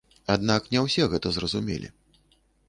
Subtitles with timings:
[0.35, 1.93] Аднак не ўсе гэта зразумелі.